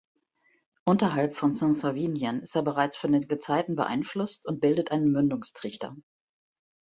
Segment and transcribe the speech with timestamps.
[0.83, 5.95] Unterhalb von Saint-Savinien ist er bereits von den Gezeiten beeinflusst und bildet einen Mündungstrichter.